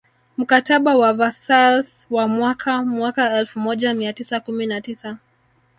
[0.37, 5.17] Mkataba wa Versailles wa mwaka mwaka elfumoja mia tisa kumi na tisa